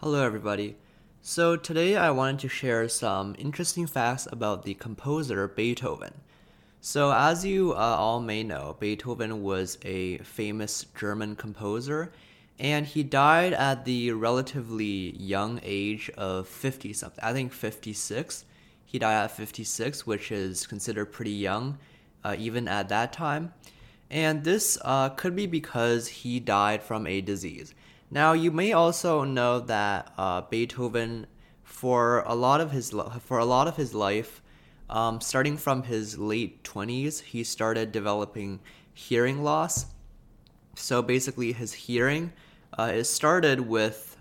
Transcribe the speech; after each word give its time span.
Hello, 0.00 0.22
everybody. 0.22 0.76
So, 1.22 1.56
today 1.56 1.96
I 1.96 2.10
wanted 2.10 2.40
to 2.40 2.48
share 2.48 2.86
some 2.86 3.34
interesting 3.38 3.86
facts 3.86 4.28
about 4.30 4.62
the 4.62 4.74
composer 4.74 5.48
Beethoven. 5.48 6.20
So, 6.82 7.14
as 7.14 7.46
you 7.46 7.72
uh, 7.72 7.76
all 7.76 8.20
may 8.20 8.42
know, 8.42 8.76
Beethoven 8.78 9.42
was 9.42 9.78
a 9.86 10.18
famous 10.18 10.84
German 10.94 11.34
composer, 11.34 12.12
and 12.58 12.84
he 12.84 13.02
died 13.02 13.54
at 13.54 13.86
the 13.86 14.12
relatively 14.12 15.16
young 15.16 15.60
age 15.62 16.10
of 16.18 16.46
50 16.46 16.92
something. 16.92 17.24
I 17.24 17.32
think 17.32 17.54
56. 17.54 18.44
He 18.84 18.98
died 18.98 19.24
at 19.24 19.30
56, 19.30 20.06
which 20.06 20.30
is 20.30 20.66
considered 20.66 21.06
pretty 21.06 21.30
young, 21.30 21.78
uh, 22.22 22.36
even 22.38 22.68
at 22.68 22.90
that 22.90 23.14
time. 23.14 23.54
And 24.10 24.44
this 24.44 24.76
uh, 24.84 25.08
could 25.08 25.34
be 25.34 25.46
because 25.46 26.06
he 26.08 26.38
died 26.38 26.82
from 26.82 27.06
a 27.06 27.22
disease. 27.22 27.72
Now, 28.10 28.32
you 28.32 28.50
may 28.52 28.72
also 28.72 29.24
know 29.24 29.58
that 29.60 30.12
uh, 30.16 30.42
Beethoven, 30.42 31.26
for 31.64 32.20
a 32.20 32.34
lot 32.34 32.60
of 32.60 32.70
his 32.70 32.94
for 33.20 33.38
a 33.38 33.44
lot 33.44 33.66
of 33.66 33.76
his 33.76 33.94
life, 33.94 34.42
um, 34.88 35.20
starting 35.20 35.56
from 35.56 35.82
his 35.82 36.16
late 36.16 36.62
twenties, 36.62 37.20
he 37.20 37.42
started 37.42 37.90
developing 37.90 38.60
hearing 38.94 39.42
loss. 39.42 39.86
So 40.76 41.02
basically, 41.02 41.52
his 41.52 41.72
hearing 41.72 42.32
uh, 42.78 43.02
started 43.02 43.60
with 43.60 44.16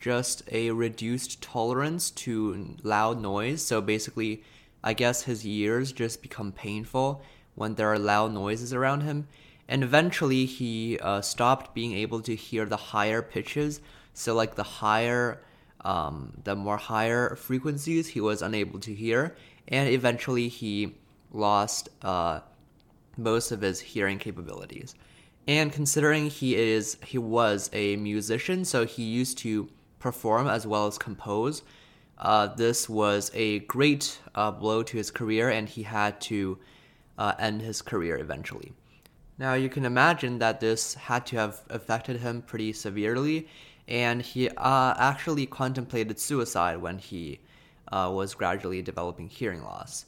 just 0.00 0.42
a 0.50 0.70
reduced 0.70 1.40
tolerance 1.40 2.10
to 2.10 2.76
loud 2.82 3.20
noise. 3.20 3.62
So 3.62 3.80
basically, 3.80 4.42
I 4.82 4.94
guess 4.94 5.22
his 5.22 5.46
ears 5.46 5.92
just 5.92 6.22
become 6.22 6.52
painful 6.52 7.22
when 7.54 7.74
there 7.74 7.88
are 7.88 7.98
loud 7.98 8.32
noises 8.32 8.72
around 8.72 9.02
him 9.02 9.28
and 9.68 9.84
eventually 9.84 10.46
he 10.46 10.98
uh, 11.00 11.20
stopped 11.20 11.74
being 11.74 11.92
able 11.92 12.22
to 12.22 12.34
hear 12.34 12.64
the 12.64 12.76
higher 12.76 13.20
pitches. 13.20 13.80
So 14.14 14.34
like 14.34 14.54
the 14.54 14.62
higher 14.62 15.42
um, 15.82 16.32
the 16.42 16.56
more 16.56 16.76
higher 16.76 17.36
frequencies 17.36 18.08
he 18.08 18.20
was 18.20 18.42
unable 18.42 18.80
to 18.80 18.94
hear. 18.94 19.36
And 19.68 19.88
eventually 19.88 20.48
he 20.48 20.96
lost 21.30 21.88
uh, 22.02 22.40
most 23.16 23.52
of 23.52 23.60
his 23.60 23.78
hearing 23.78 24.18
capabilities. 24.18 24.94
And 25.46 25.72
considering 25.72 26.30
he 26.30 26.56
is 26.56 26.96
he 27.04 27.18
was 27.18 27.70
a 27.72 27.96
musician 27.96 28.64
so 28.64 28.86
he 28.86 29.04
used 29.04 29.38
to 29.38 29.68
perform 29.98 30.46
as 30.46 30.66
well 30.66 30.86
as 30.86 30.98
compose 30.98 31.62
uh, 32.18 32.48
this 32.48 32.88
was 32.88 33.30
a 33.34 33.60
great 33.60 34.18
uh, 34.34 34.50
blow 34.50 34.82
to 34.82 34.96
his 34.96 35.10
career 35.10 35.48
and 35.48 35.68
he 35.68 35.82
had 35.84 36.20
to 36.20 36.58
uh, 37.16 37.32
end 37.38 37.62
his 37.62 37.80
career 37.80 38.18
eventually 38.18 38.72
now, 39.38 39.54
you 39.54 39.68
can 39.68 39.84
imagine 39.84 40.40
that 40.40 40.58
this 40.58 40.94
had 40.94 41.24
to 41.26 41.36
have 41.36 41.62
affected 41.70 42.20
him 42.20 42.42
pretty 42.42 42.72
severely, 42.72 43.46
and 43.86 44.20
he 44.20 44.48
uh, 44.48 44.94
actually 44.98 45.46
contemplated 45.46 46.18
suicide 46.18 46.78
when 46.78 46.98
he 46.98 47.38
uh, 47.92 48.10
was 48.12 48.34
gradually 48.34 48.82
developing 48.82 49.28
hearing 49.28 49.62
loss. 49.62 50.06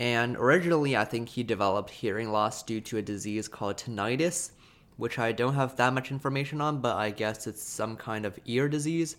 And 0.00 0.36
originally, 0.36 0.96
I 0.96 1.04
think 1.04 1.28
he 1.28 1.44
developed 1.44 1.90
hearing 1.90 2.32
loss 2.32 2.64
due 2.64 2.80
to 2.80 2.98
a 2.98 3.02
disease 3.02 3.46
called 3.46 3.76
tinnitus, 3.76 4.50
which 4.96 5.20
I 5.20 5.30
don't 5.30 5.54
have 5.54 5.76
that 5.76 5.94
much 5.94 6.10
information 6.10 6.60
on, 6.60 6.80
but 6.80 6.96
I 6.96 7.10
guess 7.10 7.46
it's 7.46 7.62
some 7.62 7.96
kind 7.96 8.26
of 8.26 8.40
ear 8.44 8.68
disease. 8.68 9.16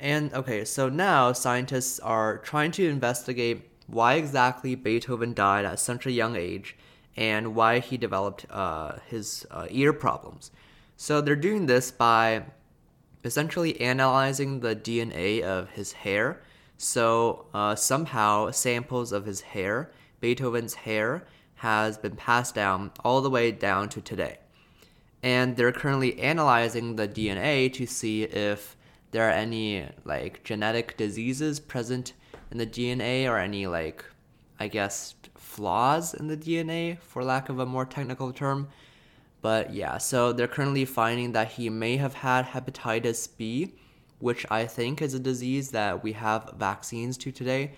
And 0.00 0.32
okay, 0.32 0.64
so 0.64 0.88
now 0.88 1.32
scientists 1.32 2.00
are 2.00 2.38
trying 2.38 2.72
to 2.72 2.88
investigate 2.88 3.68
why 3.86 4.14
exactly 4.14 4.74
Beethoven 4.74 5.34
died 5.34 5.66
at 5.66 5.78
such 5.78 6.06
a 6.06 6.10
young 6.10 6.34
age 6.34 6.76
and 7.16 7.54
why 7.54 7.78
he 7.78 7.96
developed 7.96 8.46
uh, 8.50 8.98
his 9.06 9.46
uh, 9.50 9.66
ear 9.70 9.92
problems. 9.92 10.50
So 10.96 11.20
they're 11.20 11.36
doing 11.36 11.66
this 11.66 11.90
by 11.90 12.44
essentially 13.24 13.80
analyzing 13.80 14.60
the 14.60 14.76
DNA 14.76 15.42
of 15.42 15.70
his 15.70 15.92
hair. 15.92 16.42
So 16.76 17.46
uh, 17.54 17.74
somehow 17.74 18.50
samples 18.50 19.12
of 19.12 19.26
his 19.26 19.40
hair, 19.40 19.90
Beethoven's 20.20 20.74
hair, 20.74 21.24
has 21.56 21.96
been 21.96 22.16
passed 22.16 22.54
down 22.54 22.90
all 23.04 23.22
the 23.22 23.30
way 23.30 23.50
down 23.50 23.88
to 23.90 24.00
today. 24.00 24.38
And 25.22 25.56
they're 25.56 25.72
currently 25.72 26.20
analyzing 26.20 26.96
the 26.96 27.08
DNA 27.08 27.72
to 27.72 27.86
see 27.86 28.24
if 28.24 28.76
there 29.12 29.26
are 29.26 29.32
any 29.32 29.86
like 30.04 30.44
genetic 30.44 30.96
diseases 30.96 31.60
present 31.60 32.12
in 32.50 32.58
the 32.58 32.66
DNA 32.66 33.26
or 33.26 33.38
any 33.38 33.66
like 33.66 34.04
I 34.58 34.68
guess, 34.68 35.14
flaws 35.34 36.14
in 36.14 36.28
the 36.28 36.36
DNA, 36.36 36.98
for 37.00 37.24
lack 37.24 37.48
of 37.48 37.58
a 37.58 37.66
more 37.66 37.84
technical 37.84 38.32
term. 38.32 38.68
But 39.42 39.74
yeah, 39.74 39.98
so 39.98 40.32
they're 40.32 40.48
currently 40.48 40.84
finding 40.84 41.32
that 41.32 41.52
he 41.52 41.68
may 41.68 41.96
have 41.98 42.14
had 42.14 42.46
hepatitis 42.46 43.28
B, 43.36 43.74
which 44.18 44.46
I 44.50 44.66
think 44.66 45.02
is 45.02 45.14
a 45.14 45.18
disease 45.18 45.70
that 45.72 46.02
we 46.02 46.12
have 46.12 46.54
vaccines 46.56 47.18
to 47.18 47.30
today. 47.30 47.72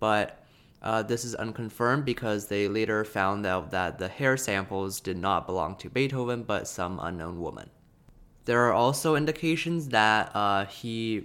But 0.00 0.44
uh, 0.82 1.02
this 1.02 1.24
is 1.24 1.34
unconfirmed 1.34 2.04
because 2.04 2.46
they 2.46 2.68
later 2.68 3.04
found 3.04 3.46
out 3.46 3.70
that 3.70 3.98
the 3.98 4.08
hair 4.08 4.36
samples 4.36 5.00
did 5.00 5.16
not 5.16 5.46
belong 5.46 5.76
to 5.76 5.90
Beethoven 5.90 6.44
but 6.44 6.68
some 6.68 7.00
unknown 7.02 7.40
woman. 7.40 7.70
There 8.44 8.64
are 8.66 8.72
also 8.72 9.16
indications 9.16 9.88
that 9.88 10.30
uh, 10.34 10.66
he 10.66 11.24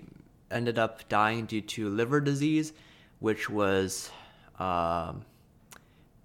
ended 0.49 0.79
up 0.79 1.07
dying 1.07 1.45
due 1.45 1.61
to 1.61 1.89
liver 1.89 2.19
disease, 2.19 2.73
which 3.19 3.49
was 3.49 4.11
um, 4.59 5.25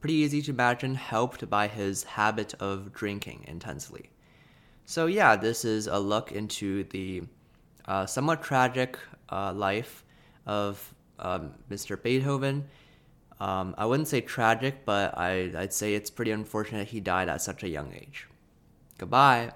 pretty 0.00 0.14
easy 0.14 0.42
to 0.42 0.50
imagine, 0.50 0.94
helped 0.94 1.48
by 1.48 1.68
his 1.68 2.04
habit 2.04 2.54
of 2.60 2.92
drinking 2.92 3.44
intensely. 3.48 4.10
So, 4.84 5.06
yeah, 5.06 5.36
this 5.36 5.64
is 5.64 5.86
a 5.86 5.98
look 5.98 6.32
into 6.32 6.84
the 6.84 7.22
uh, 7.86 8.06
somewhat 8.06 8.42
tragic 8.42 8.98
uh, 9.30 9.52
life 9.52 10.04
of 10.46 10.94
um, 11.18 11.52
Mr. 11.70 12.00
Beethoven. 12.00 12.66
Um, 13.40 13.74
I 13.78 13.86
wouldn't 13.86 14.08
say 14.08 14.20
tragic, 14.20 14.84
but 14.84 15.16
I, 15.16 15.52
I'd 15.56 15.72
say 15.72 15.94
it's 15.94 16.10
pretty 16.10 16.30
unfortunate 16.30 16.88
he 16.88 17.00
died 17.00 17.28
at 17.28 17.42
such 17.42 17.62
a 17.62 17.68
young 17.68 17.92
age. 17.94 18.26
Goodbye. 18.98 19.52